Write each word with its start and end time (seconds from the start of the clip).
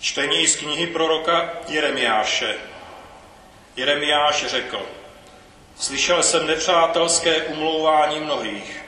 Čtení 0.00 0.46
z 0.46 0.56
knihy 0.56 0.86
proroka 0.86 1.52
Jeremiáše. 1.68 2.54
Jeremiáš 3.76 4.46
řekl, 4.46 4.86
slyšel 5.76 6.22
jsem 6.22 6.46
nepřátelské 6.46 7.42
umlouvání 7.42 8.20
mnohých, 8.20 8.82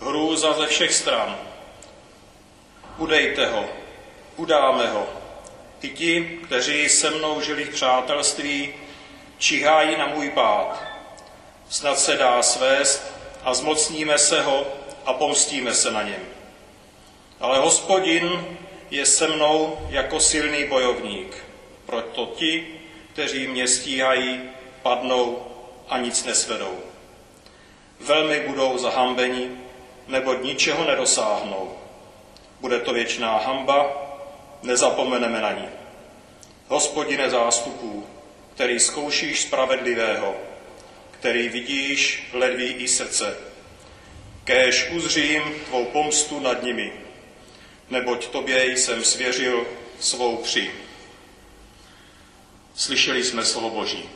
hrůza 0.00 0.52
ze 0.52 0.66
všech 0.66 0.94
stran. 0.94 1.38
Udejte 2.98 3.46
ho, 3.46 3.64
udáme 4.36 4.90
ho. 4.90 5.06
I 5.82 5.88
ti, 5.88 6.38
kteří 6.44 6.88
se 6.88 7.10
mnou 7.10 7.40
žili 7.40 7.64
v 7.64 7.74
přátelství, 7.74 8.74
čihají 9.38 9.96
na 9.96 10.06
můj 10.06 10.30
pád. 10.30 10.82
Snad 11.68 11.98
se 11.98 12.16
dá 12.16 12.42
svést 12.42 13.12
a 13.44 13.54
zmocníme 13.54 14.18
se 14.18 14.42
ho 14.42 14.66
a 15.06 15.12
pomstíme 15.12 15.74
se 15.74 15.90
na 15.90 16.02
něm. 16.02 16.22
Ale 17.40 17.58
hospodin 17.58 18.58
je 18.92 19.06
se 19.06 19.28
mnou 19.28 19.78
jako 19.88 20.20
silný 20.20 20.64
bojovník. 20.64 21.36
Proto 21.86 22.26
ti, 22.26 22.66
kteří 23.12 23.46
mě 23.46 23.68
stíhají, 23.68 24.40
padnou 24.82 25.46
a 25.88 25.98
nic 25.98 26.24
nesvedou. 26.24 26.78
Velmi 28.00 28.40
budou 28.40 28.78
zahambeni, 28.78 29.50
nebo 30.08 30.34
ničeho 30.34 30.84
nedosáhnou. 30.84 31.78
Bude 32.60 32.80
to 32.80 32.92
věčná 32.92 33.38
hamba, 33.38 33.86
nezapomeneme 34.62 35.40
na 35.40 35.52
ní. 35.52 35.68
Hospodine 36.68 37.30
zástupů, 37.30 38.06
který 38.54 38.80
zkoušíš 38.80 39.40
spravedlivého, 39.40 40.34
který 41.10 41.48
vidíš 41.48 42.28
ledví 42.32 42.66
i 42.66 42.88
srdce, 42.88 43.36
kéž 44.44 44.90
uzřím 44.90 45.42
tvou 45.68 45.84
pomstu 45.84 46.40
nad 46.40 46.62
nimi, 46.62 47.01
neboť 47.92 48.28
tobě 48.28 48.66
jsem 48.66 49.04
svěřil 49.04 49.66
svou 50.00 50.36
při. 50.36 50.74
Slyšeli 52.74 53.24
jsme 53.24 53.44
slovo 53.44 53.70
Boží. 53.70 54.10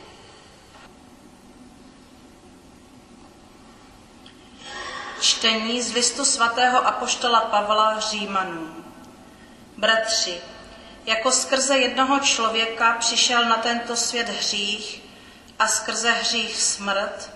Čtení 5.21 5.81
z 5.81 5.93
listu 5.93 6.25
svatého 6.25 6.87
apoštola 6.87 7.41
Pavla 7.41 7.99
Římanům. 7.99 8.93
Bratři, 9.77 10.37
jako 11.05 11.31
skrze 11.31 11.77
jednoho 11.77 12.19
člověka 12.19 12.93
přišel 12.99 13.45
na 13.45 13.55
tento 13.55 13.95
svět 13.95 14.29
hřích 14.29 15.01
a 15.59 15.67
skrze 15.67 16.11
hřích 16.11 16.55
smrt, 16.55 17.31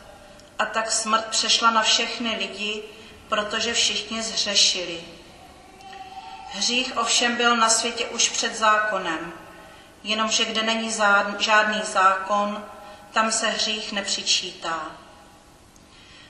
a 0.60 0.66
tak 0.66 0.92
smrt 0.92 1.26
přešla 1.26 1.72
na 1.72 1.82
všechny 1.82 2.36
lidi, 2.36 2.84
protože 3.30 3.74
všichni 3.74 4.22
zhřešili. 4.22 5.21
Hřích 6.54 6.98
ovšem 6.98 7.36
byl 7.36 7.58
na 7.58 7.70
světě 7.70 8.06
už 8.06 8.30
před 8.30 8.56
zákonem, 8.56 9.34
jenomže 10.04 10.46
kde 10.46 10.64
není 10.64 10.92
žádný 11.40 11.82
zákon, 11.84 12.66
tam 13.12 13.32
se 13.32 13.48
hřích 13.48 13.92
nepřičítá. 13.92 14.92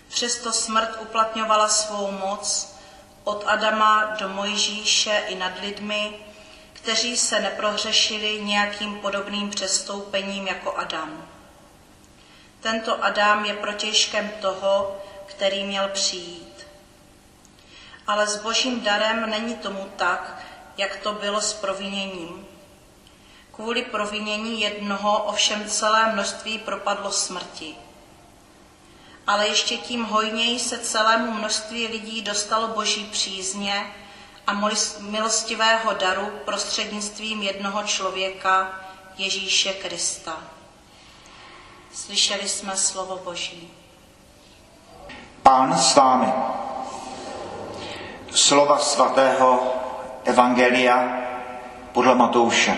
Přesto 0.10 0.52
smrt 0.52 0.98
uplatňovala 1.02 1.70
svou 1.70 2.12
moc 2.12 2.76
od 3.24 3.44
Adama 3.48 4.06
do 4.20 4.30
Mojžíše 4.30 5.24
i 5.28 5.36
nad 5.36 5.60
lidmi, 5.62 6.14
kteří 6.74 7.18
se 7.18 7.40
neprohřešili 7.40 8.42
nějakým 8.42 9.00
podobným 9.00 9.50
přestoupením 9.50 10.48
jako 10.48 10.78
Adam. 10.78 11.28
Tento 12.60 13.04
Adam 13.04 13.46
je 13.46 13.54
protěžkem 13.54 14.32
toho, 14.42 15.02
který 15.26 15.64
měl 15.64 15.88
přijít. 15.88 16.51
Ale 18.08 18.28
s 18.28 18.42
božím 18.42 18.82
darem 18.82 19.30
není 19.30 19.56
tomu 19.56 19.90
tak, 19.96 20.42
jak 20.78 20.96
to 20.96 21.14
bylo 21.14 21.42
s 21.42 21.54
proviněním. 21.54 22.48
Kvůli 23.52 23.82
provinění 23.82 24.62
jednoho 24.62 25.24
ovšem 25.24 25.70
celé 25.70 26.14
množství 26.14 26.60
propadlo 26.60 27.12
smrti. 27.12 27.76
Ale 29.28 29.48
ještě 29.48 29.78
tím 29.78 30.04
hojněji 30.04 30.60
se 30.60 30.78
celému 30.78 31.32
množství 31.32 31.88
lidí 31.88 32.22
dostalo 32.22 32.68
boží 32.68 33.06
přízně 33.06 33.94
a 34.48 34.54
milostivého 35.00 35.94
daru 35.94 36.32
prostřednictvím 36.46 37.42
jednoho 37.42 37.84
člověka, 37.84 38.82
Ježíše 39.18 39.74
Krista. 39.74 40.38
Slyšeli 41.94 42.50
jsme 42.50 42.78
slovo 42.78 43.22
Boží. 43.24 43.72
Pán 45.44 45.78
s 45.78 45.96
vámi. 45.96 46.61
Slova 48.34 48.78
svatého 48.78 49.74
Evangelia 50.24 51.22
podle 51.92 52.16
Matouše. 52.16 52.78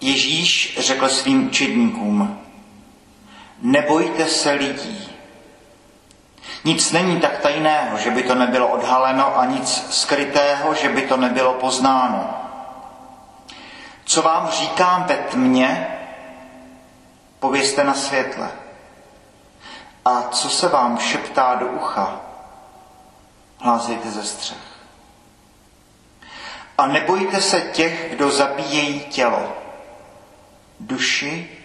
Ježíš 0.00 0.78
řekl 0.80 1.08
svým 1.08 1.46
učedníkům, 1.46 2.40
nebojte 3.62 4.26
se 4.26 4.52
lidí. 4.52 5.08
Nic 6.64 6.92
není 6.92 7.20
tak 7.20 7.38
tajného, 7.38 7.98
že 7.98 8.10
by 8.10 8.22
to 8.22 8.34
nebylo 8.34 8.68
odhaleno 8.68 9.38
a 9.38 9.44
nic 9.44 9.86
skrytého, 9.90 10.74
že 10.74 10.88
by 10.88 11.02
to 11.02 11.16
nebylo 11.16 11.54
poznáno. 11.54 12.34
Co 14.04 14.22
vám 14.22 14.50
říkám 14.50 15.04
ve 15.04 15.16
tmě, 15.16 15.98
povězte 17.42 17.84
na 17.84 17.94
světle. 17.94 18.50
A 20.04 20.22
co 20.22 20.48
se 20.50 20.68
vám 20.68 20.98
šeptá 20.98 21.54
do 21.54 21.66
ucha, 21.66 22.20
hlásejte 23.58 24.10
ze 24.10 24.22
střech. 24.24 24.58
A 26.78 26.86
nebojte 26.86 27.40
se 27.40 27.60
těch, 27.60 28.10
kdo 28.14 28.30
zabíjejí 28.30 29.00
tělo. 29.00 29.52
Duši 30.80 31.58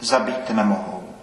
zabít 0.00 0.50
nemohou. 0.50 1.14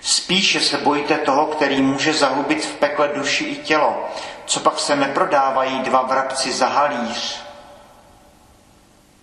Spíše 0.00 0.60
se 0.60 0.78
bojíte 0.78 1.18
toho, 1.18 1.46
který 1.46 1.82
může 1.82 2.12
zahubit 2.14 2.64
v 2.64 2.74
pekle 2.74 3.08
duši 3.08 3.44
i 3.44 3.56
tělo. 3.56 4.08
Co 4.46 4.60
pak 4.60 4.78
se 4.78 4.96
neprodávají 4.96 5.78
dva 5.82 6.02
vrabci 6.02 6.52
za 6.52 6.66
halíř 6.68 7.42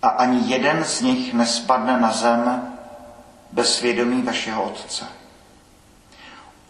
a 0.02 0.08
ani 0.08 0.52
jeden 0.54 0.84
z 0.84 1.00
nich 1.00 1.34
nespadne 1.34 2.00
na 2.00 2.12
zem 2.12 2.73
bez 3.54 3.76
svědomí 3.76 4.22
vašeho 4.22 4.62
Otce. 4.62 5.04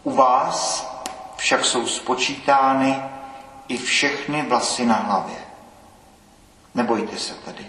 U 0.03 0.11
vás 0.11 0.89
však 1.35 1.65
jsou 1.65 1.87
spočítány 1.87 2.95
i 3.67 3.77
všechny 3.77 4.41
vlasy 4.41 4.85
na 4.85 4.95
hlavě. 4.95 5.35
Nebojte 6.75 7.17
se 7.17 7.33
tedy. 7.33 7.65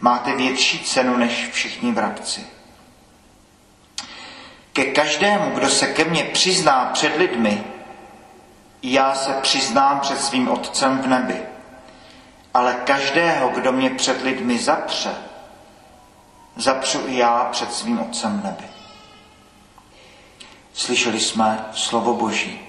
Máte 0.00 0.36
větší 0.36 0.84
cenu 0.84 1.16
než 1.16 1.48
všichni 1.52 1.92
vrabci. 1.92 2.46
Ke 4.72 4.84
každému, 4.84 5.50
kdo 5.50 5.68
se 5.68 5.86
ke 5.86 6.04
mně 6.04 6.24
přizná 6.24 6.90
před 6.92 7.16
lidmi, 7.16 7.64
já 8.82 9.14
se 9.14 9.32
přiznám 9.32 10.00
před 10.00 10.20
svým 10.20 10.48
Otcem 10.50 10.98
v 10.98 11.06
nebi. 11.06 11.42
Ale 12.54 12.74
každého, 12.74 13.48
kdo 13.48 13.72
mě 13.72 13.90
před 13.90 14.22
lidmi 14.22 14.58
zapře, 14.58 15.14
zapřu 16.56 17.00
i 17.06 17.18
já 17.18 17.44
před 17.44 17.74
svým 17.74 18.00
Otcem 18.00 18.40
v 18.40 18.44
nebi. 18.44 18.64
Slyšeli 20.74 21.20
jsme 21.20 21.64
slovo 21.72 22.14
Boží. 22.14 22.60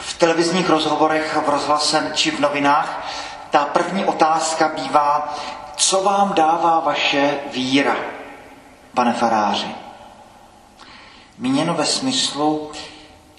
V 0.00 0.18
televizních 0.18 0.68
rozhovorech, 0.68 1.36
v 1.46 1.48
rozhlase 1.48 2.12
či 2.14 2.30
v 2.30 2.40
novinách 2.40 3.06
ta 3.50 3.64
první 3.64 4.04
otázka 4.04 4.68
bývá, 4.68 5.34
co 5.76 6.02
vám 6.02 6.34
dává 6.34 6.80
vaše 6.80 7.38
víra, 7.52 7.96
pane 8.94 9.12
faráři? 9.12 9.74
Míněno 11.38 11.74
ve 11.74 11.86
smyslu, 11.86 12.72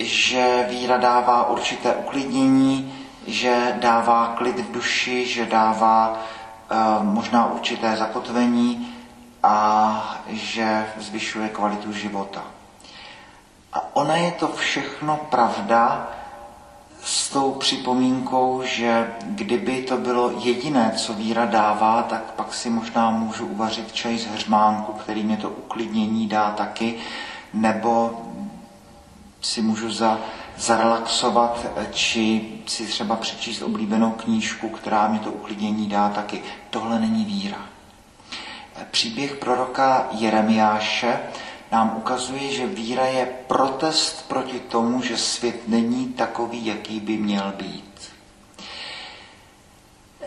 že 0.05 0.65
víra 0.69 0.97
dává 0.97 1.49
určité 1.49 1.93
uklidnění, 1.93 2.93
že 3.27 3.77
dává 3.81 4.33
klid 4.37 4.59
v 4.59 4.71
duši, 4.71 5.25
že 5.25 5.45
dává 5.45 6.13
e, 6.13 7.03
možná 7.03 7.51
určité 7.51 7.95
zakotvení 7.95 8.95
a 9.43 10.17
že 10.27 10.85
zvyšuje 10.97 11.49
kvalitu 11.49 11.93
života. 11.93 12.43
A 13.73 13.95
ona 13.95 14.15
je 14.15 14.31
to 14.31 14.47
všechno 14.47 15.17
pravda 15.17 16.07
s 17.03 17.29
tou 17.29 17.51
připomínkou, 17.51 18.61
že 18.65 19.13
kdyby 19.21 19.81
to 19.81 19.97
bylo 19.97 20.31
jediné, 20.37 20.93
co 20.97 21.13
víra 21.13 21.45
dává, 21.45 22.03
tak 22.03 22.21
pak 22.31 22.53
si 22.53 22.69
možná 22.69 23.11
můžu 23.11 23.45
uvařit 23.45 23.93
čaj 23.93 24.17
z 24.17 24.25
hřmánku, 24.25 24.93
který 24.93 25.23
mě 25.23 25.37
to 25.37 25.49
uklidnění 25.49 26.27
dá 26.27 26.51
taky, 26.51 26.95
nebo 27.53 28.21
si 29.41 29.61
můžu 29.61 29.91
za, 29.91 30.19
zarelaxovat, 30.57 31.65
či 31.91 32.51
si 32.67 32.87
třeba 32.87 33.15
přečíst 33.15 33.61
oblíbenou 33.61 34.11
knížku, 34.11 34.69
která 34.69 35.07
mi 35.07 35.19
to 35.19 35.31
uklidnění 35.31 35.89
dá 35.89 36.09
taky. 36.09 36.41
Tohle 36.69 36.99
není 36.99 37.25
víra. 37.25 37.65
Příběh 38.91 39.35
proroka 39.35 40.07
Jeremiáše 40.11 41.19
nám 41.71 41.93
ukazuje, 41.97 42.51
že 42.51 42.67
víra 42.67 43.05
je 43.05 43.25
protest 43.47 44.27
proti 44.27 44.59
tomu, 44.59 45.01
že 45.01 45.17
svět 45.17 45.67
není 45.67 46.07
takový, 46.07 46.65
jaký 46.65 46.99
by 46.99 47.17
měl 47.17 47.53
být. 47.57 48.11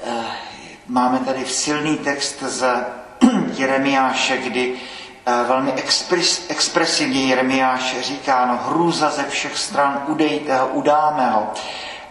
Eh, 0.06 0.25
máme 0.87 1.19
tady 1.19 1.46
silný 1.46 1.96
text 1.99 2.43
z 2.43 2.84
Jeremiáše, 3.56 4.37
kdy 4.38 4.75
eh, 4.75 4.94
velmi 5.26 5.72
expres, 5.72 6.46
expresivně 6.48 7.26
Jeremiáš 7.26 8.00
říká, 8.00 8.46
no 8.46 8.58
hrůza 8.66 9.10
ze 9.10 9.24
všech 9.24 9.58
stran, 9.58 10.02
udejte 10.06 10.56
ho, 10.56 10.66
udáme 10.66 11.30
ho. 11.30 11.46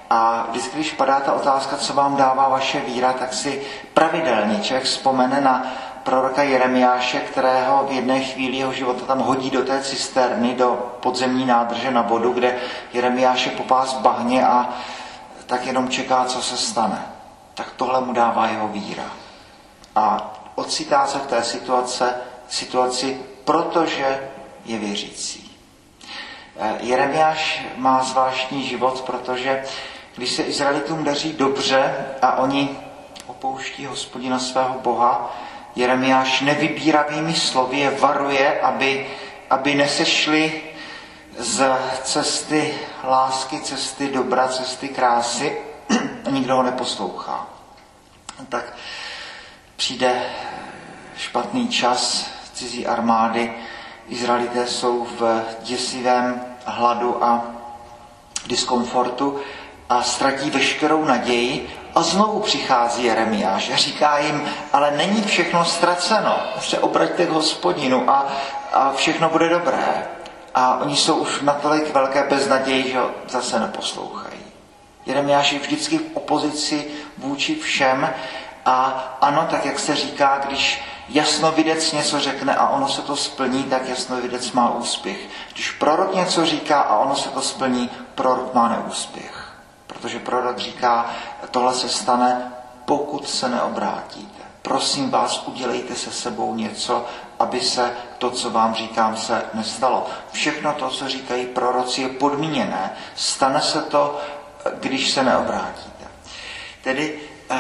A 0.10 0.48
vždycky, 0.50 0.76
když 0.76 0.92
padá 0.92 1.20
ta 1.20 1.34
otázka, 1.34 1.78
co 1.78 1.94
vám 1.94 2.16
dává 2.16 2.50
vaše 2.50 2.80
víra, 2.80 3.14
tak 3.14 3.34
si 3.34 3.62
pravidelně 3.94 4.60
člověk 4.60 4.84
vzpomene 4.84 5.42
na 5.42 5.68
proroka 6.04 6.44
Jeremiáše, 6.44 7.20
kterého 7.20 7.86
v 7.90 7.92
jedné 7.92 8.20
chvíli 8.24 8.58
jeho 8.58 8.74
života 8.74 9.06
tam 9.06 9.20
hodí 9.20 9.50
do 9.50 9.66
té 9.66 9.82
cisterny, 9.82 10.56
do 10.56 10.98
podzemní 11.02 11.46
nádrže 11.46 11.92
na 11.92 12.02
vodu, 12.02 12.34
kde 12.34 12.56
Jeremiáš 12.94 13.46
je 13.46 13.52
popás 13.52 13.94
v 13.94 14.00
bahně 14.00 14.48
a 14.48 14.70
tak 15.46 15.66
jenom 15.66 15.90
čeká, 15.90 16.26
co 16.26 16.42
se 16.42 16.58
stane. 16.58 17.06
Tak 17.54 17.68
tohle 17.76 18.02
mu 18.02 18.14
dává 18.14 18.48
jeho 18.48 18.68
víra. 18.68 19.04
A 19.96 20.34
ocitá 20.56 21.08
se 21.08 21.18
v 21.18 21.28
té 21.28 21.44
situace, 21.44 22.16
situaci, 22.50 23.22
protože 23.46 24.30
je 24.66 24.80
věřící. 24.80 25.58
Eh, 26.60 26.78
Jeremiáš 26.80 27.66
má 27.76 28.04
zvláštní 28.04 28.68
život, 28.68 29.02
protože 29.02 29.64
když 30.16 30.32
se 30.32 30.44
Izraelitům 30.44 31.04
daří 31.04 31.34
dobře 31.34 31.96
a 32.22 32.38
oni 32.38 32.78
opouští 33.28 33.86
hospodina 33.86 34.40
svého 34.40 34.80
Boha, 34.80 35.36
Jeremiáš 35.76 36.42
nevybíravými 36.42 37.34
slovy 37.36 37.80
je 37.80 37.90
varuje, 37.90 38.62
aby, 38.62 39.08
aby 39.50 39.76
nesešli 39.76 40.62
z 41.38 41.78
cesty 42.04 42.74
lásky, 43.04 43.62
cesty 43.62 44.08
dobra, 44.08 44.48
cesty 44.48 44.90
krásy 44.90 45.58
a 46.26 46.30
nikdo 46.30 46.56
ho 46.56 46.64
neposlouchá. 46.64 47.48
Tak 48.50 48.74
přijde 49.76 50.24
špatný 51.18 51.68
čas 51.68 52.33
cizí 52.54 52.88
armády, 52.88 53.54
Izraelité 54.08 54.68
jsou 54.68 55.08
v 55.20 55.44
děsivém 55.62 56.42
hladu 56.66 57.24
a 57.24 57.44
diskomfortu 58.48 59.40
a 59.90 60.04
ztratí 60.04 60.50
veškerou 60.50 61.06
naději 61.06 61.70
a 61.96 62.02
znovu 62.02 62.40
přichází 62.40 63.04
Jeremiáš 63.04 63.70
a 63.70 63.76
říká 63.76 64.18
jim, 64.18 64.44
ale 64.74 64.92
není 64.92 65.22
všechno 65.24 65.66
ztraceno, 65.66 66.40
se 66.60 66.80
obraťte 66.80 67.26
k 67.26 67.30
hospodinu 67.30 68.10
a, 68.10 68.28
a 68.74 68.94
všechno 68.94 69.30
bude 69.30 69.50
dobré. 69.50 70.08
A 70.56 70.78
oni 70.82 70.96
jsou 70.96 71.16
už 71.16 71.42
natolik 71.42 71.94
velké 71.94 72.24
beznaději, 72.24 72.92
že 72.92 73.00
zase 73.30 73.60
neposlouchají. 73.60 74.40
Jeremiáš 75.06 75.52
je 75.52 75.60
vždycky 75.60 75.98
v 75.98 76.04
opozici 76.14 76.88
vůči 77.18 77.56
všem 77.56 78.14
a 78.66 79.04
ano, 79.22 79.48
tak 79.52 79.66
jak 79.66 79.80
se 79.80 79.96
říká, 79.96 80.42
když 80.48 80.82
jasnovidec 81.10 81.92
něco 81.92 82.20
řekne 82.20 82.56
a 82.56 82.68
ono 82.70 82.90
se 82.90 83.02
to 83.02 83.16
splní, 83.16 83.64
tak 83.64 83.90
jasnovidec 83.90 84.52
má 84.52 84.70
úspěch. 84.70 85.20
Když 85.54 85.72
prorok 85.72 86.16
něco 86.16 86.46
říká 86.46 86.82
a 86.82 86.98
ono 86.98 87.16
se 87.16 87.30
to 87.30 87.42
splní, 87.42 87.90
prorok 88.16 88.54
má 88.54 88.68
neúspěch. 88.70 89.54
Protože 89.88 90.20
prorok 90.20 90.58
říká, 90.58 91.06
tohle 91.52 91.74
se 91.74 91.90
stane, 91.90 92.52
pokud 92.86 93.30
se 93.30 93.50
neobrátíte. 93.50 94.44
Prosím 94.62 95.12
vás, 95.12 95.48
udělejte 95.48 95.96
se 95.96 96.12
sebou 96.12 96.56
něco, 96.56 97.06
aby 97.40 97.62
se 97.62 97.94
to, 98.18 98.32
co 98.32 98.50
vám 98.50 98.74
říkám, 98.74 99.18
se 99.18 99.46
nestalo. 99.54 100.08
Všechno 100.32 100.74
to, 100.74 100.90
co 100.90 101.10
říkají 101.10 101.46
proroci, 101.46 102.02
je 102.02 102.10
podmíněné. 102.10 102.94
Stane 103.16 103.62
se 103.62 103.82
to, 103.82 104.22
když 104.80 105.12
se 105.12 105.24
neobrátíte. 105.24 106.06
Tedy 106.84 107.20
uh, 107.52 107.58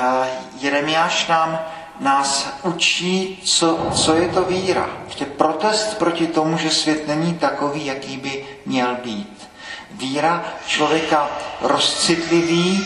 Jeremiáš 0.59 1.27
nám 1.27 1.59
nás 2.03 2.47
učí, 2.63 3.39
co, 3.43 3.79
co 3.93 4.15
je 4.15 4.27
to 4.27 4.43
víra. 4.43 4.89
Prostě 5.03 5.25
protest 5.25 5.97
proti 5.97 6.27
tomu, 6.27 6.57
že 6.57 6.69
svět 6.69 7.07
není 7.07 7.33
takový, 7.33 7.85
jaký 7.85 8.17
by 8.17 8.45
měl 8.65 8.95
být. 9.03 9.49
Víra 9.91 10.45
člověka 10.67 11.29
rozcitlivý, 11.61 12.85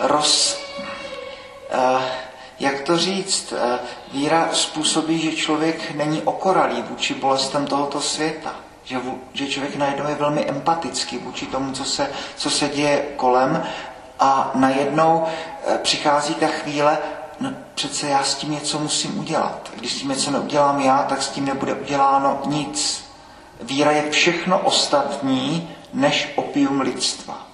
roz, 0.00 0.60
uh, 1.74 2.02
jak 2.60 2.80
to 2.80 2.96
říct, 2.96 3.52
uh, 3.52 3.58
víra 4.12 4.48
způsobí, 4.52 5.18
že 5.18 5.32
člověk 5.32 5.94
není 5.94 6.22
okoralý 6.22 6.82
vůči 6.82 7.14
bolestem 7.14 7.66
tohoto 7.66 8.00
světa. 8.00 8.54
Že, 8.84 9.00
že 9.32 9.46
člověk 9.46 9.76
najednou 9.76 10.08
je 10.08 10.14
velmi 10.14 10.46
empatický 10.46 11.18
vůči 11.18 11.46
tomu, 11.46 11.72
co 11.72 11.84
se, 11.84 12.10
co 12.36 12.50
se 12.50 12.68
děje 12.68 13.06
kolem 13.16 13.62
a 14.20 14.50
najednou 14.54 15.18
uh, 15.18 15.76
přichází 15.76 16.34
ta 16.34 16.46
chvíle, 16.46 16.98
no 17.40 17.50
přece 17.74 18.08
já 18.08 18.22
s 18.24 18.34
tím 18.34 18.50
něco 18.50 18.78
musím 18.78 19.18
udělat. 19.18 19.70
Když 19.76 19.92
s 19.92 19.98
tím 19.98 20.08
něco 20.08 20.30
neudělám 20.30 20.80
já, 20.80 21.02
tak 21.02 21.22
s 21.22 21.28
tím 21.28 21.44
nebude 21.44 21.74
uděláno 21.74 22.40
nic. 22.46 23.04
Víra 23.62 23.90
je 23.90 24.10
všechno 24.10 24.58
ostatní, 24.58 25.68
než 25.94 26.32
opium 26.36 26.80
lidstva. 26.80 27.46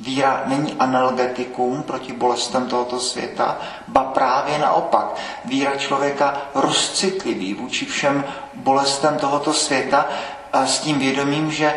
Víra 0.00 0.42
není 0.46 0.72
analgetikum 0.78 1.82
proti 1.82 2.12
bolestem 2.12 2.66
tohoto 2.68 3.00
světa, 3.00 3.58
ba 3.88 4.04
právě 4.04 4.58
naopak. 4.58 5.16
Víra 5.44 5.76
člověka 5.76 6.36
rozcitlivý 6.54 7.54
vůči 7.54 7.84
všem 7.84 8.24
bolestem 8.54 9.16
tohoto 9.18 9.52
světa 9.52 10.06
a 10.52 10.66
s 10.66 10.78
tím 10.78 10.98
vědomím, 10.98 11.52
že 11.52 11.74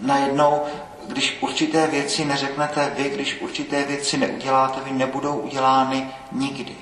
najednou, 0.00 0.62
když 1.08 1.38
určité 1.40 1.86
věci 1.86 2.24
neřeknete 2.24 2.92
vy, 2.96 3.10
když 3.10 3.40
určité 3.40 3.84
věci 3.84 4.16
neuděláte 4.16 4.80
vy, 4.84 4.92
nebudou 4.92 5.36
udělány 5.36 6.10
nikdy 6.32 6.76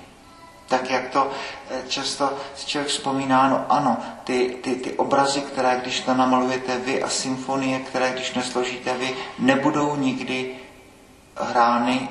tak 0.72 0.90
jak 0.90 1.08
to 1.08 1.30
eh, 1.70 1.82
často 1.88 2.32
si 2.56 2.66
člověk 2.66 2.88
vzpomíná, 2.88 3.48
no 3.48 3.66
ano, 3.68 3.96
ty, 4.24 4.56
ty, 4.62 4.74
ty 4.74 4.92
obrazy, 4.92 5.40
které 5.40 5.80
když 5.80 6.00
to 6.00 6.14
namalujete 6.14 6.78
vy 6.78 7.02
a 7.02 7.08
symfonie, 7.08 7.78
které 7.78 8.12
když 8.12 8.34
nesložíte 8.34 8.94
vy, 8.94 9.16
nebudou 9.38 9.96
nikdy 9.96 10.56
hrány, 11.36 12.08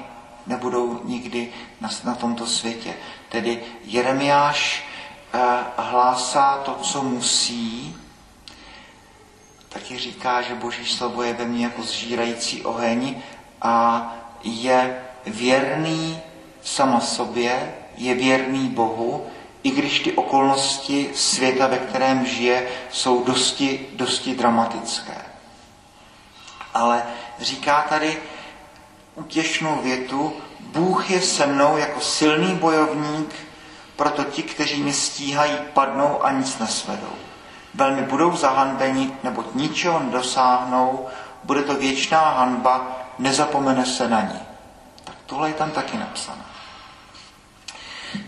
nebudou 0.48 1.02
nikdy 1.04 1.50
na, 1.82 1.90
na 2.04 2.16
tomto 2.16 2.48
světě. 2.48 2.94
Tedy 3.30 3.64
Jeremiáš 3.84 4.86
eh, 5.34 5.40
hlásá 5.78 6.62
to, 6.66 6.76
co 6.82 7.04
musí, 7.04 7.96
taky 9.74 9.98
říká, 9.98 10.42
že 10.42 10.56
boží 10.56 10.86
slovo 10.86 11.24
je 11.24 11.34
ve 11.34 11.46
mně 11.46 11.66
jako 11.66 11.84
zžírající 11.84 12.64
oheň 12.64 13.22
a 13.62 14.06
je 14.44 15.02
věrný 15.26 16.20
sama 16.64 17.00
sobě, 17.00 17.76
je 17.98 18.16
věrný 18.16 18.70
Bohu, 18.70 19.28
i 19.64 19.72
když 19.72 20.00
ty 20.00 20.12
okolnosti 20.12 21.12
světa, 21.16 21.68
ve 21.68 21.78
kterém 21.78 22.26
žije, 22.26 22.68
jsou 22.92 23.24
dosti, 23.24 23.88
dosti 23.94 24.36
dramatické. 24.36 25.26
Ale 26.74 27.04
říká 27.40 27.86
tady 27.90 28.18
utěšnou 29.16 29.82
větu, 29.84 30.34
Bůh 30.60 31.10
je 31.10 31.22
se 31.22 31.46
mnou 31.46 31.78
jako 31.78 32.00
silný 32.00 32.56
bojovník, 32.56 33.36
proto 33.96 34.24
ti, 34.24 34.44
kteří 34.44 34.84
mě 34.84 34.94
stíhají, 34.94 35.54
padnou 35.74 36.26
a 36.26 36.32
nic 36.32 36.60
nesvedou. 36.60 37.31
Velmi 37.74 38.02
budou 38.02 38.36
zahanbeni, 38.36 39.12
nebo 39.24 39.44
ničeho 39.54 40.00
nedosáhnou, 40.00 41.08
bude 41.44 41.62
to 41.62 41.76
věčná 41.76 42.30
hanba, 42.30 42.88
nezapomene 43.20 43.86
se 43.86 44.08
na 44.08 44.22
ní. 44.22 44.40
Tak 45.04 45.16
tohle 45.26 45.50
je 45.50 45.54
tam 45.54 45.72
taky 45.72 45.98
napsané. 45.98 46.42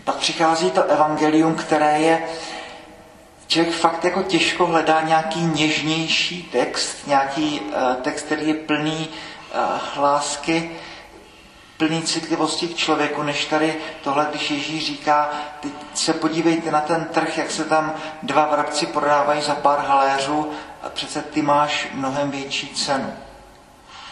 Pak 0.04 0.16
přichází 0.16 0.70
to 0.70 0.84
evangelium, 0.84 1.54
které 1.54 1.98
je, 1.98 2.22
člověk 3.46 3.74
fakt 3.74 4.04
jako 4.04 4.22
těžko 4.22 4.66
hledá 4.66 5.00
nějaký 5.00 5.40
něžnější 5.40 6.42
text, 6.42 7.06
nějaký 7.06 7.60
uh, 7.60 7.94
text, 8.02 8.22
který 8.26 8.48
je 8.48 8.54
plný 8.54 9.08
uh, 9.54 10.02
lásky, 10.02 10.70
plný 11.76 12.02
citlivosti 12.02 12.68
k 12.68 12.76
člověku, 12.76 13.22
než 13.22 13.44
tady 13.44 13.76
tohle, 14.04 14.26
když 14.30 14.50
Ježíš 14.50 14.86
říká, 14.86 15.30
teď 15.60 15.72
se 15.94 16.12
podívejte 16.12 16.70
na 16.70 16.80
ten 16.80 17.04
trh, 17.04 17.38
jak 17.38 17.50
se 17.50 17.64
tam 17.64 17.94
dva 18.22 18.46
vrabci 18.46 18.86
prodávají 18.86 19.42
za 19.42 19.54
pár 19.54 19.78
haléřů 19.78 20.52
a 20.82 20.88
přece 20.88 21.22
ty 21.22 21.42
máš 21.42 21.88
mnohem 21.92 22.30
větší 22.30 22.68
cenu. 22.68 23.12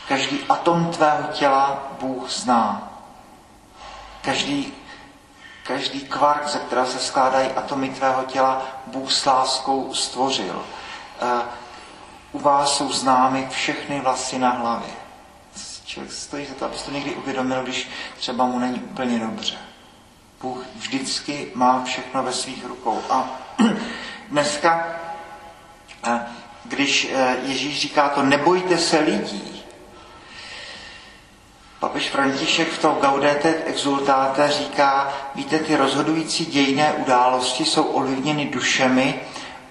Každý 0.08 0.40
atom 0.48 0.86
tvého 0.86 1.28
těla 1.32 1.82
Bůh 2.00 2.30
zná. 2.30 2.92
Každý 4.22 4.74
Každý 5.66 6.00
kvark, 6.00 6.48
ze 6.48 6.58
kterého 6.58 6.86
se 6.86 6.98
skládají 6.98 7.50
atomy 7.50 7.88
tvého 7.88 8.24
těla, 8.24 8.62
Bůh 8.86 9.12
s 9.12 9.26
láskou 9.26 9.94
stvořil. 9.94 10.64
u 12.32 12.38
vás 12.38 12.76
jsou 12.76 12.92
známy 12.92 13.48
všechny 13.50 14.00
vlasy 14.00 14.38
na 14.38 14.50
hlavě. 14.50 15.01
Člověk 15.92 16.12
stojí 16.12 16.46
za 16.46 16.54
to, 16.54 16.64
aby 16.64 16.76
to 16.84 16.90
někdy 16.90 17.14
uvědomil, 17.14 17.62
když 17.62 17.88
třeba 18.16 18.46
mu 18.46 18.58
není 18.58 18.80
úplně 18.80 19.18
dobře. 19.18 19.54
Bůh 20.40 20.64
vždycky 20.76 21.48
má 21.54 21.84
všechno 21.84 22.22
ve 22.22 22.32
svých 22.32 22.64
rukou. 22.66 23.02
A 23.10 23.40
dneska, 24.28 24.88
eh, 26.06 26.20
když 26.64 27.12
eh, 27.14 27.36
Ježíš 27.42 27.80
říká 27.80 28.08
to, 28.08 28.22
nebojte 28.22 28.78
se 28.78 28.98
lidí, 28.98 29.62
Papež 31.80 32.10
František 32.10 32.68
v 32.68 32.78
tom 32.78 32.96
Gaudete 33.00 33.54
exultáte 33.64 34.48
říká, 34.50 35.12
víte, 35.34 35.58
ty 35.58 35.76
rozhodující 35.76 36.46
dějné 36.46 36.92
události 36.92 37.64
jsou 37.64 37.82
ovlivněny 37.82 38.44
dušemi, 38.44 39.20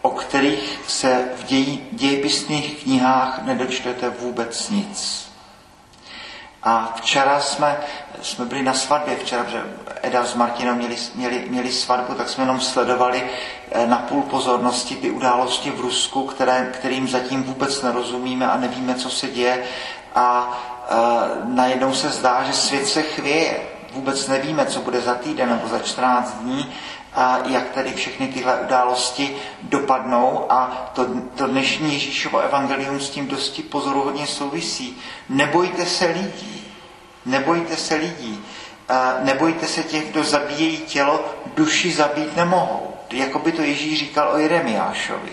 o 0.02 0.10
kterých 0.10 0.80
se 0.88 1.30
v 1.36 1.44
děj, 1.44 1.80
dějepisných 1.92 2.84
knihách 2.84 3.46
nedočtete 3.46 4.10
vůbec 4.10 4.70
nic. 4.70 5.31
A 6.64 6.94
včera 6.96 7.40
jsme, 7.40 7.78
jsme 8.22 8.46
byli 8.46 8.64
na 8.64 8.74
svatbě, 8.74 9.16
včera, 9.16 9.44
že 9.44 9.64
Eda 10.02 10.26
s 10.26 10.36
Martinem 10.36 10.78
měli, 10.78 10.96
měli, 11.16 11.46
měli 11.50 11.72
svatbu, 11.72 12.14
tak 12.14 12.30
jsme 12.30 12.44
jenom 12.44 12.60
sledovali 12.60 13.24
eh, 13.72 13.88
na 13.88 13.98
půl 13.98 14.22
pozornosti 14.22 14.96
ty 14.96 15.12
události 15.12 15.72
v 15.72 15.80
Rusku, 15.80 16.24
které, 16.26 16.70
kterým 16.74 17.08
zatím 17.08 17.44
vůbec 17.44 17.82
nerozumíme 17.82 18.52
a 18.52 18.58
nevíme, 18.58 18.96
co 18.96 19.10
se 19.10 19.28
děje. 19.28 19.64
A, 20.16 20.22
a 20.22 20.52
eh, 20.90 21.42
najednou 21.46 21.94
se 21.94 22.10
zdá, 22.10 22.44
že 22.44 22.54
svět 22.54 22.88
se 22.88 23.02
chvěje. 23.02 23.71
Vůbec 23.94 24.28
nevíme, 24.28 24.66
co 24.66 24.82
bude 24.82 25.02
za 25.02 25.16
týden 25.16 25.50
nebo 25.50 25.68
za 25.68 25.80
14 25.80 26.34
dní 26.42 26.74
a 27.14 27.40
jak 27.46 27.70
tedy 27.70 27.94
všechny 27.94 28.28
tyhle 28.28 28.60
události 28.60 29.36
dopadnou 29.64 30.46
a 30.52 30.92
to, 30.96 31.06
to 31.36 31.48
dnešní 31.48 31.94
Ježíšovo 31.94 32.40
evangelium 32.40 33.00
s 33.00 33.10
tím 33.10 33.28
dosti 33.28 33.64
pozoruhodně 33.64 34.28
souvisí. 34.28 34.98
Nebojte 35.30 35.86
se 35.86 36.06
lidí, 36.06 36.68
nebojte 37.26 37.76
se 37.78 37.96
lidí, 37.96 38.44
nebojte 39.24 39.68
se 39.68 39.84
těch, 39.84 40.12
kdo 40.12 40.24
zabíjejí 40.24 40.78
tělo, 40.78 41.26
duši 41.56 41.94
zabít 41.94 42.36
nemohou. 42.36 42.88
Jako 43.12 43.40
by 43.40 43.52
to 43.52 43.62
Ježíš 43.62 44.00
říkal 44.00 44.30
o 44.34 44.38
Jeremiášovi, 44.38 45.32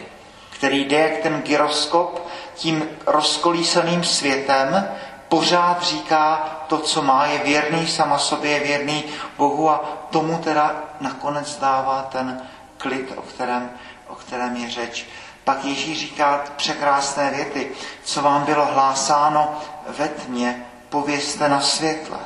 který 0.51 0.85
jde 0.85 0.99
jak 0.99 1.17
ten 1.17 1.43
gyroskop 1.43 2.29
tím 2.55 2.89
rozkolísaným 3.07 4.05
světem 4.05 4.89
pořád 5.29 5.83
říká 5.83 6.37
to, 6.67 6.79
co 6.79 7.03
má, 7.03 7.27
je 7.27 7.39
věrný 7.39 7.87
sama 7.87 8.19
sobě, 8.19 8.51
je 8.51 8.61
věrný 8.61 9.05
Bohu 9.37 9.71
a 9.71 9.81
tomu 10.11 10.39
teda 10.39 10.77
nakonec 11.01 11.57
dává 11.57 12.03
ten 12.03 12.43
klid, 12.79 13.13
o 13.17 13.23
kterém, 13.23 13.71
o 14.09 14.15
kterém 14.15 14.57
je 14.57 14.71
řeč. 14.71 15.07
Pak 15.45 15.65
Ježíš 15.65 16.01
říká 16.01 16.45
překrásné 16.57 17.31
věty, 17.31 17.71
co 18.05 18.23
vám 18.23 18.45
bylo 18.45 18.67
hlásáno 18.67 19.61
ve 19.99 20.09
tmě, 20.09 20.67
povězte 20.89 21.49
na 21.49 21.61
světle. 21.61 22.19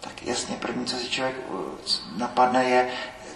Tak 0.00 0.22
jasně, 0.22 0.56
první, 0.56 0.86
co 0.86 0.96
si 0.96 1.10
člověk 1.10 1.36
uh, 1.48 1.58
napadne, 2.16 2.64
je 2.64 2.88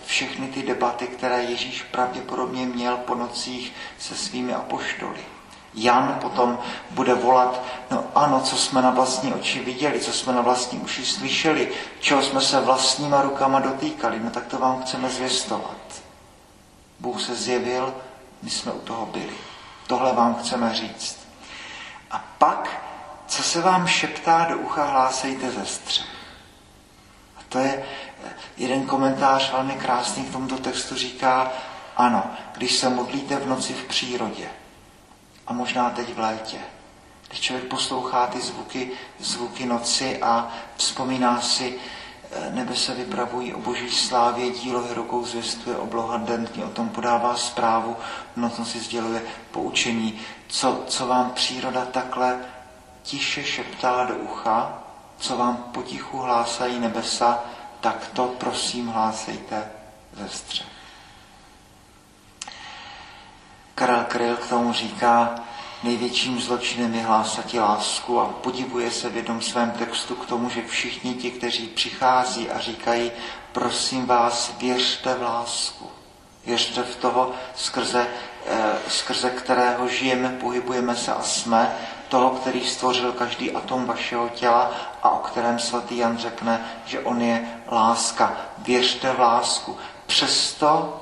všechny 0.06 0.48
ty 0.48 0.62
debaty, 0.62 1.06
které 1.06 1.42
Ježíš 1.42 1.82
pravděpodobně 1.82 2.66
měl 2.66 2.96
po 2.96 3.14
nocích 3.14 3.72
se 3.98 4.14
svými 4.16 4.54
apoštoly. 4.54 5.37
Jan 5.74 6.18
potom 6.20 6.58
bude 6.90 7.14
volat, 7.14 7.62
no 7.90 8.04
ano, 8.14 8.40
co 8.40 8.56
jsme 8.56 8.82
na 8.82 8.90
vlastní 8.90 9.34
oči 9.34 9.60
viděli, 9.60 10.00
co 10.00 10.12
jsme 10.12 10.32
na 10.32 10.40
vlastní 10.40 10.78
uši 10.78 11.06
slyšeli, 11.06 11.72
čeho 12.00 12.22
jsme 12.22 12.40
se 12.40 12.60
vlastníma 12.60 13.22
rukama 13.22 13.60
dotýkali, 13.60 14.20
no 14.20 14.30
tak 14.30 14.46
to 14.46 14.58
vám 14.58 14.82
chceme 14.82 15.10
zvěstovat. 15.10 15.76
Bůh 17.00 17.22
se 17.22 17.34
zjevil, 17.34 17.94
my 18.42 18.50
jsme 18.50 18.72
u 18.72 18.80
toho 18.80 19.06
byli. 19.06 19.34
Tohle 19.86 20.12
vám 20.12 20.34
chceme 20.34 20.74
říct. 20.74 21.18
A 22.10 22.24
pak, 22.38 22.82
co 23.26 23.42
se 23.42 23.60
vám 23.60 23.86
šeptá 23.86 24.46
do 24.50 24.58
ucha, 24.58 24.84
hlásejte 24.84 25.50
ze 25.50 25.66
střech. 25.66 26.06
A 27.38 27.40
to 27.48 27.58
je 27.58 27.84
jeden 28.56 28.86
komentář 28.86 29.52
velmi 29.52 29.72
krásný 29.72 30.24
k 30.24 30.32
tomuto 30.32 30.58
textu 30.58 30.94
říká, 30.94 31.52
ano, 31.96 32.30
když 32.56 32.76
se 32.76 32.88
modlíte 32.88 33.36
v 33.36 33.46
noci 33.46 33.74
v 33.74 33.84
přírodě, 33.84 34.48
a 35.48 35.52
možná 35.52 35.90
teď 35.90 36.14
v 36.14 36.18
létě. 36.18 36.58
Když 37.28 37.40
člověk 37.40 37.68
poslouchá 37.68 38.26
ty 38.26 38.40
zvuky, 38.40 38.90
zvuky 39.18 39.66
noci 39.66 40.18
a 40.22 40.52
vzpomíná 40.76 41.40
si, 41.40 41.78
eh, 42.30 42.50
nebe 42.50 42.76
se 42.76 42.94
vypravují 42.94 43.54
o 43.54 43.60
boží 43.60 43.90
slávě, 43.90 44.50
dílo 44.50 44.94
rukou 44.94 45.24
zvěstuje, 45.24 45.76
obloha 45.76 46.16
dentně 46.16 46.64
o 46.64 46.70
tom 46.70 46.88
podává 46.88 47.36
zprávu, 47.36 47.96
nocno 48.36 48.64
si 48.64 48.80
sděluje 48.80 49.22
poučení, 49.50 50.20
co, 50.48 50.84
co 50.86 51.06
vám 51.06 51.30
příroda 51.30 51.84
takhle 51.84 52.38
tiše 53.02 53.44
šeptá 53.44 54.04
do 54.04 54.14
ucha, 54.14 54.82
co 55.18 55.36
vám 55.36 55.56
potichu 55.56 56.18
hlásají 56.18 56.80
nebesa, 56.80 57.44
tak 57.80 58.10
to 58.12 58.26
prosím 58.26 58.86
hlásejte 58.86 59.70
ze 60.12 60.28
střech. 60.28 60.77
Karel 63.78 64.04
Kryl 64.08 64.36
k 64.36 64.48
tomu 64.48 64.72
říká, 64.72 65.34
největším 65.82 66.40
zločinem 66.40 66.94
je 66.94 67.02
hlásati 67.02 67.60
lásku 67.60 68.20
a 68.20 68.24
podivuje 68.26 68.90
se 68.90 69.08
v 69.08 69.16
jednom 69.16 69.40
svém 69.40 69.70
textu 69.70 70.14
k 70.14 70.26
tomu, 70.26 70.50
že 70.50 70.66
všichni 70.66 71.14
ti, 71.14 71.30
kteří 71.30 71.66
přichází 71.66 72.50
a 72.50 72.58
říkají, 72.58 73.12
prosím 73.52 74.06
vás, 74.06 74.52
věřte 74.58 75.14
v 75.14 75.22
lásku. 75.22 75.90
Věřte 76.46 76.82
v 76.82 76.96
toho, 76.96 77.32
skrze, 77.54 78.06
eh, 78.46 78.76
skrze 78.88 79.30
kterého 79.30 79.88
žijeme, 79.88 80.28
pohybujeme 80.28 80.96
se 80.96 81.14
a 81.14 81.22
jsme, 81.22 81.76
toho, 82.08 82.30
který 82.30 82.66
stvořil 82.66 83.12
každý 83.12 83.52
atom 83.52 83.84
vašeho 83.84 84.28
těla 84.28 84.70
a 85.02 85.10
o 85.10 85.18
kterém 85.18 85.58
svatý 85.58 85.96
Jan 85.96 86.18
řekne, 86.18 86.60
že 86.86 87.00
on 87.00 87.22
je 87.22 87.62
láska. 87.70 88.36
Věřte 88.58 89.12
v 89.12 89.20
lásku. 89.20 89.76
Přesto 90.06 91.00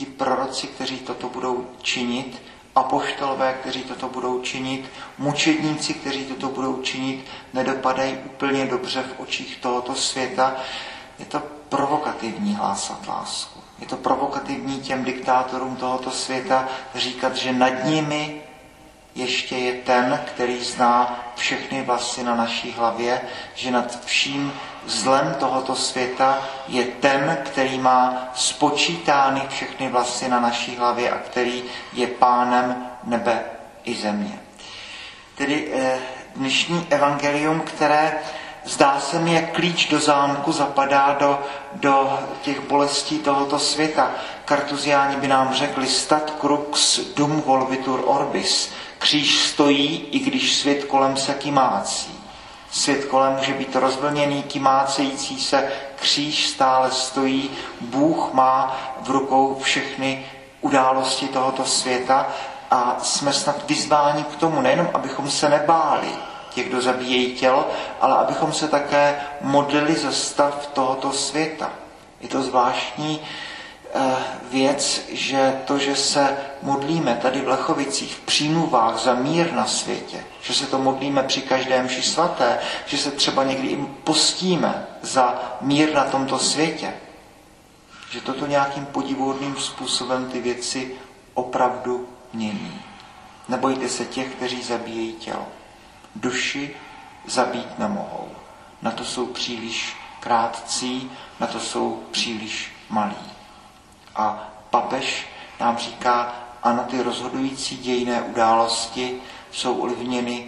ti 0.00 0.06
proroci, 0.06 0.66
kteří 0.66 0.98
toto 0.98 1.28
budou 1.28 1.66
činit, 1.82 2.42
apoštolové, 2.74 3.52
kteří 3.60 3.82
toto 3.82 4.08
budou 4.08 4.40
činit, 4.40 4.84
mučedníci, 5.18 5.94
kteří 5.94 6.24
toto 6.24 6.48
budou 6.48 6.82
činit, 6.82 7.24
nedopadají 7.54 8.16
úplně 8.24 8.66
dobře 8.66 9.02
v 9.02 9.20
očích 9.20 9.56
tohoto 9.60 9.94
světa. 9.94 10.56
Je 11.18 11.24
to 11.24 11.42
provokativní 11.68 12.54
hlásat 12.54 13.06
lásku. 13.08 13.60
Je 13.78 13.86
to 13.86 13.96
provokativní 13.96 14.80
těm 14.80 15.04
diktátorům 15.04 15.76
tohoto 15.76 16.10
světa 16.10 16.68
říkat, 16.94 17.36
že 17.36 17.52
nad 17.52 17.84
nimi 17.84 18.42
ještě 19.20 19.56
je 19.56 19.72
ten, 19.72 20.20
který 20.26 20.64
zná 20.64 21.24
všechny 21.36 21.82
vlasy 21.82 22.24
na 22.24 22.34
naší 22.34 22.72
hlavě, 22.72 23.20
že 23.54 23.70
nad 23.70 24.04
vším 24.04 24.52
zlem 24.86 25.36
tohoto 25.38 25.74
světa 25.74 26.38
je 26.68 26.84
ten, 26.84 27.38
který 27.44 27.78
má 27.78 28.28
spočítány 28.34 29.42
všechny 29.48 29.88
vlasy 29.88 30.28
na 30.28 30.40
naší 30.40 30.76
hlavě 30.76 31.10
a 31.10 31.18
který 31.18 31.64
je 31.92 32.06
pánem 32.06 32.86
nebe 33.04 33.44
i 33.84 33.94
země. 33.94 34.38
Tedy 35.34 35.68
eh, 35.72 35.98
dnešní 36.36 36.86
evangelium, 36.90 37.60
které 37.60 38.18
zdá 38.64 39.00
se 39.00 39.18
mi, 39.18 39.34
jak 39.34 39.52
klíč 39.52 39.88
do 39.88 39.98
zámku 40.00 40.52
zapadá 40.52 41.16
do, 41.20 41.38
do 41.74 42.18
těch 42.42 42.60
bolestí 42.60 43.18
tohoto 43.18 43.58
světa. 43.58 44.10
Kartuziáni 44.44 45.16
by 45.16 45.28
nám 45.28 45.54
řekli 45.54 45.86
stat 45.86 46.32
crux 46.40 47.00
dum 47.16 47.40
volvitur 47.40 48.02
orbis. 48.06 48.72
Kříž 49.00 49.38
stojí, 49.38 50.06
i 50.10 50.18
když 50.18 50.56
svět 50.56 50.84
kolem 50.84 51.16
se 51.16 51.34
kymácí. 51.34 52.20
Svět 52.70 53.04
kolem 53.04 53.32
může 53.32 53.52
být 53.52 53.76
rozvlněný, 53.76 54.42
kymácející 54.42 55.40
se, 55.40 55.72
kříž 55.96 56.48
stále 56.48 56.90
stojí, 56.90 57.50
Bůh 57.80 58.32
má 58.32 58.76
v 59.00 59.10
rukou 59.10 59.58
všechny 59.62 60.26
události 60.60 61.28
tohoto 61.28 61.64
světa 61.64 62.26
a 62.70 62.96
jsme 63.02 63.32
snad 63.32 63.68
vyzváni 63.68 64.24
k 64.24 64.36
tomu, 64.36 64.60
nejenom 64.60 64.90
abychom 64.94 65.30
se 65.30 65.48
nebáli 65.48 66.08
těch, 66.50 66.68
kdo 66.68 66.80
zabíjejí 66.80 67.34
tělo, 67.34 67.68
ale 68.00 68.14
abychom 68.16 68.52
se 68.52 68.68
také 68.68 69.20
modlili 69.40 69.94
za 69.94 70.12
stav 70.12 70.66
tohoto 70.66 71.12
světa. 71.12 71.70
Je 72.20 72.28
to 72.28 72.42
zvláštní, 72.42 73.20
věc, 74.50 75.02
že 75.08 75.60
to, 75.64 75.78
že 75.78 75.96
se 75.96 76.36
modlíme 76.62 77.18
tady 77.22 77.40
v 77.40 77.48
Lechovicích 77.48 78.14
v 78.14 78.20
přímluvách 78.20 78.98
za 78.98 79.14
mír 79.14 79.52
na 79.52 79.66
světě, 79.66 80.24
že 80.42 80.54
se 80.54 80.66
to 80.66 80.78
modlíme 80.78 81.22
při 81.22 81.42
každém 81.42 81.88
ši 81.88 82.02
svaté, 82.02 82.58
že 82.86 82.98
se 82.98 83.10
třeba 83.10 83.44
někdy 83.44 83.68
i 83.68 83.76
postíme 84.04 84.86
za 85.02 85.42
mír 85.60 85.94
na 85.94 86.04
tomto 86.04 86.38
světě, 86.38 86.92
že 88.10 88.20
toto 88.20 88.46
nějakým 88.46 88.86
podivuhodným 88.86 89.56
způsobem 89.56 90.28
ty 90.30 90.40
věci 90.40 90.94
opravdu 91.34 92.08
mění. 92.32 92.80
Nebojte 93.48 93.88
se 93.88 94.04
těch, 94.04 94.34
kteří 94.34 94.62
zabíjejí 94.62 95.12
tělo. 95.12 95.46
Duši 96.16 96.76
zabít 97.26 97.78
nemohou. 97.78 98.28
Na 98.82 98.90
to 98.90 99.04
jsou 99.04 99.26
příliš 99.26 99.96
krátcí, 100.20 101.10
na 101.40 101.46
to 101.46 101.60
jsou 101.60 102.02
příliš 102.10 102.72
malí. 102.90 103.29
A 104.16 104.48
papež 104.70 105.28
nám 105.60 105.78
říká, 105.78 106.34
Ano, 106.62 106.84
ty 106.90 107.02
rozhodující 107.02 107.76
dějné 107.76 108.22
události 108.22 109.20
jsou 109.52 109.74
ovlivněny 109.74 110.46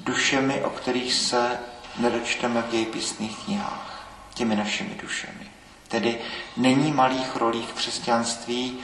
dušemi, 0.00 0.62
o 0.64 0.70
kterých 0.70 1.14
se 1.14 1.60
nedočteme 1.96 2.62
v 2.62 2.70
dějepisných 2.70 3.44
knihách, 3.44 4.06
těmi 4.34 4.56
našimi 4.56 4.94
dušemi. 5.02 5.50
Tedy 5.88 6.20
není 6.56 6.92
malých 6.92 7.36
rolí 7.36 7.62
v 7.62 7.72
křesťanství. 7.72 8.78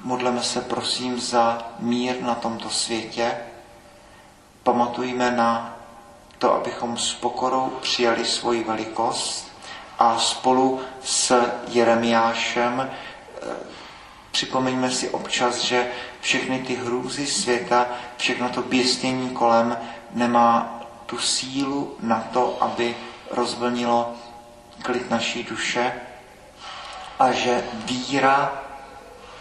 Modleme 0.00 0.42
se 0.42 0.60
prosím 0.60 1.20
za 1.20 1.66
mír 1.78 2.22
na 2.22 2.34
tomto 2.34 2.70
světě. 2.70 3.36
Pamatujme 4.62 5.30
na 5.30 5.76
to, 6.38 6.54
abychom 6.54 6.98
s 6.98 7.14
pokorou 7.14 7.78
přijali 7.82 8.24
svoji 8.24 8.64
velikost 8.64 9.52
a 9.98 10.18
spolu 10.18 10.80
s 11.02 11.42
Jeremiášem 11.68 12.90
připomeňme 14.30 14.90
si 14.90 15.10
občas, 15.10 15.58
že 15.58 15.90
všechny 16.20 16.58
ty 16.58 16.74
hrůzy 16.74 17.26
světa, 17.26 17.86
všechno 18.16 18.48
to 18.48 18.62
běstění 18.62 19.30
kolem 19.30 19.78
nemá 20.10 20.80
tu 21.06 21.18
sílu 21.18 21.96
na 22.00 22.20
to, 22.32 22.58
aby 22.60 22.96
rozvlnilo 23.30 24.14
klid 24.82 25.10
naší 25.10 25.44
duše 25.44 25.92
a 27.18 27.32
že 27.32 27.64
víra 27.74 28.62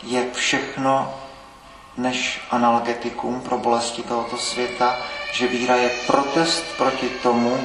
je 0.04 0.32
všechno 0.34 1.14
než 1.98 2.42
analgetikum 2.52 3.42
pro 3.42 3.58
bolesti 3.58 4.04
tohoto 4.04 4.38
světa, 4.38 4.98
že 5.34 5.48
víra 5.48 5.76
je 5.76 5.90
protest 6.08 6.64
proti 6.78 7.10
tomu, 7.10 7.58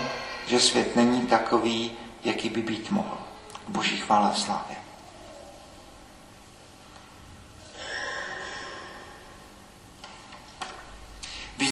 že 0.47 0.61
svět 0.61 0.97
není 0.97 1.27
takový, 1.27 1.93
jaký 2.25 2.49
by 2.49 2.63
být 2.63 2.91
mohl. 2.91 3.19
Boží 3.69 3.97
chvála 3.97 4.29
a 4.29 4.35
slávě. 4.35 4.78